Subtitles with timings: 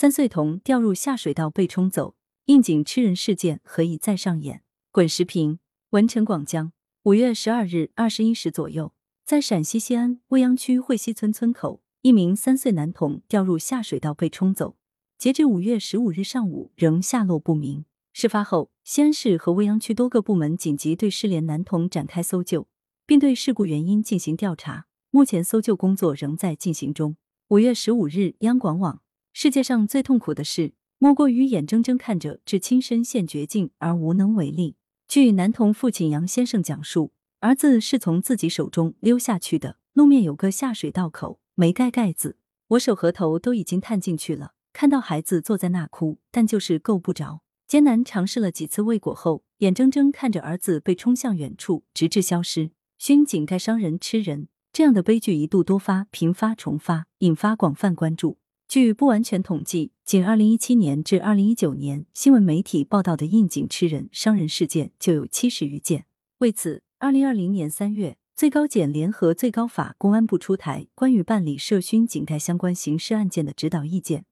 [0.00, 2.14] 三岁童掉入下水道被冲走，
[2.46, 4.62] 应景吃人事件何以再上演？
[4.90, 5.58] 滚石屏，
[5.90, 6.72] 文陈广江。
[7.02, 8.94] 五月十二日二十一时左右，
[9.26, 14.78] 在陕西西安未央区会西村村口，一名三岁男童掉入下水道被冲走，
[15.18, 17.84] 截至五月十五日上午仍下落不明。
[18.14, 22.66] 事发后，西安市和未央区多个部门紧急对失联男童展开搜救，
[23.04, 24.86] 并对事故原因进行调查。
[25.10, 27.18] 目前搜救工作仍在进行中。
[27.48, 34.76] 五月十五日，央广网：世界上最痛苦的事，莫过于眼睁睁看着至亲身陷绝境而无能为力。
[35.06, 42.36] 据男童父亲杨先生讲述，儿子是从自己手中溜下去的，路面有个下水道口，没盖盖子，
[42.68, 47.42] 我手和头都已经探进去了，看到孩子坐在那哭，但就是够不着。
[47.66, 52.72] 艰难尝试了几次未果后，眼睁睁看着儿子被冲向远处，直至消失。
[52.98, 58.39] 熏井盖伤人吃人，这样的悲剧一度多发、频发、重发，引发广泛关注。
[58.70, 66.06] 据不完全统计，仅二零一七年至二零一九年，新闻媒体报道的应景吃人、伤人事件就有七十余件。
[66.38, 74.24] 为此，二零二零年三月，最高检联合最高法、公安部出台关于办理涉熏井盖相关刑事案件的指导意见，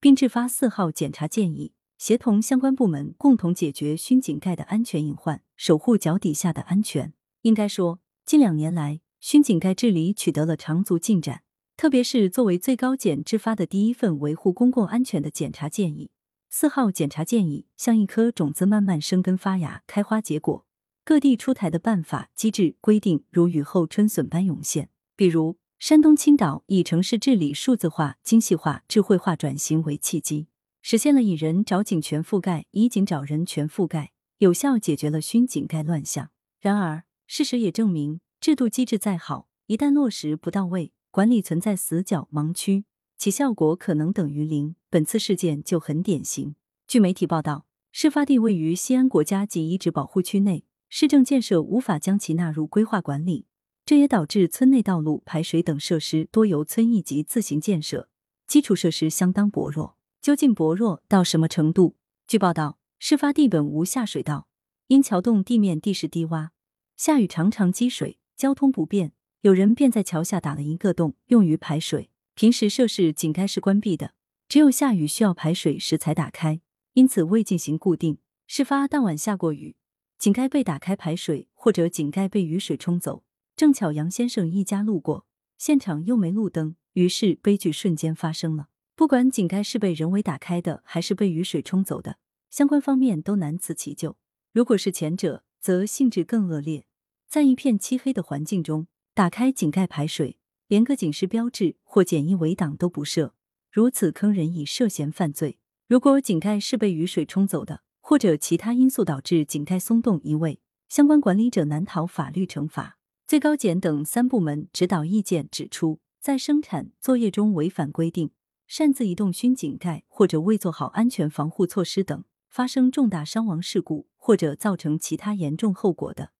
[0.00, 1.74] 并制发四号检查建议。
[1.98, 7.12] 协同相关部门共同解决熏井盖的安全隐患，守护脚底下的安全。
[7.42, 11.42] 应该说，近两年来，熏井盖治理取得了长足进展。
[11.76, 16.10] 特别是作为最高检制发的第一份维护公共安全的检查建议，
[16.48, 20.64] 四号检查建议像一颗种子，慢慢生根发芽、开花结果。
[21.04, 24.88] 各地出台的办法、机制、规定如雨后春笋般涌现。
[25.16, 30.46] 比如，山东青岛以城市治理数字化、精细化、智慧化转型为契机。
[30.80, 36.30] 实现了以人找井全覆盖，以井找人全覆盖，有效解决了熏井盖乱象。
[36.60, 44.74] 然而，事实也证明，制度机制再好，一旦落实不到位，管理存在死角盲区，其效果可能等于零。
[44.90, 46.56] 本次事件就很典型。
[46.88, 53.46] 据媒体报道，事发地位于西安国家级遗址保护区内，市政建设无法将其纳入规划管理，
[53.86, 58.08] 这也导致村内道路、排水等设施多由村一级自行建设，
[58.48, 59.96] 基础设施相当薄弱。
[60.20, 61.94] 究竟薄弱到什么程度？
[62.26, 64.48] 据报道，事发地本无下水道，
[64.88, 66.48] 因桥洞地面地势低洼，
[66.96, 69.12] 下雨常常积水，交通不便。
[69.44, 72.08] 有人便在桥下打了一个洞，用于排水。
[72.34, 74.14] 平时设施井盖是关闭的，
[74.48, 76.62] 只有下雨需要排水时才打开，
[76.94, 78.16] 因此未进行固定。
[78.46, 79.76] 事发当晚下过雨，
[80.16, 83.22] 井盖被打开排水，或者井盖被雨水冲走。
[83.54, 85.26] 正巧杨先生一家路过，
[85.58, 88.68] 现场又没路灯，于是悲剧瞬间发生了。
[88.96, 92.16] 不管井盖是被人为打开的，还是被雨水冲走的，
[92.48, 94.16] 相关方面都难辞其咎。
[94.54, 96.86] 如果是前者，则性质更恶劣，
[97.28, 103.32] 在一片漆黑的环境中打开井盖排水，连个警示标志或简易围挡都不设，
[103.70, 105.60] 如此坑人已涉嫌犯罪。
[105.86, 112.98] 如果井盖是被雨水冲走的，或者其他因素导致井盖松动移位，相关管理者难逃法律惩罚。
[113.24, 118.32] 最高检等三部门指导意见指出，在生产作业中违反规定。
[118.66, 126.30] 擅自移动熏井盖或者未做好安全防护措施等，发生重大伤亡事故或者造成其他严重后果的，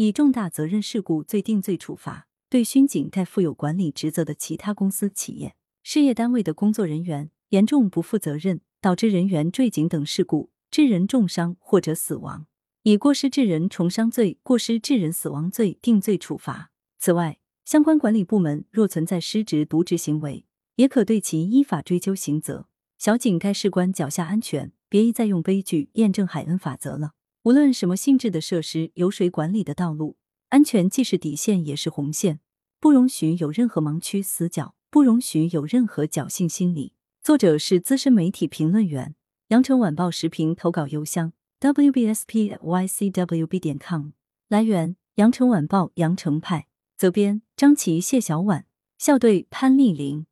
[0.00, 2.26] 以重大责任事故罪定罪处罚。
[2.48, 12.46] 对熏井盖负有管理职责的其他公司、企业、事业单位的工作人员严重不负责任，导致人员坠井等事故，致人重伤或者死亡，
[12.82, 16.70] 以过失致人重伤罪、过失致人死亡罪定罪处罚。
[16.98, 20.46] 此外，相关管理部门若存在失职渎职行为，
[20.76, 22.66] 也可对其依法追究刑责。
[22.96, 27.12] 小井盖事关脚下安全，别一再用悲剧验证海恩法则了。
[27.44, 30.16] 无论什么性质的设施，有谁管理的道路，
[30.50, 32.40] 安全既是底线，也是红线，
[32.78, 36.92] 不容许有任何盲区死角，不容许有任何侥幸心理。
[37.22, 39.14] 作者是资深媒体评论员，
[39.48, 44.10] 羊城晚报时评投稿邮箱 wbspycwb 点 com。
[44.48, 46.66] 来源：羊城晚报羊城派。
[46.98, 48.66] 责编：张琪、谢小婉。
[48.98, 50.26] 校对：潘丽玲。